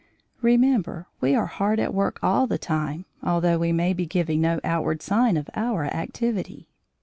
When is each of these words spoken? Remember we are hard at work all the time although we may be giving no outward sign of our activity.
Remember 0.41 1.05
we 1.19 1.35
are 1.35 1.45
hard 1.45 1.79
at 1.79 1.93
work 1.93 2.17
all 2.23 2.47
the 2.47 2.57
time 2.57 3.05
although 3.21 3.59
we 3.59 3.71
may 3.71 3.93
be 3.93 4.07
giving 4.07 4.41
no 4.41 4.59
outward 4.63 5.03
sign 5.03 5.37
of 5.37 5.47
our 5.53 5.85
activity. 5.85 6.67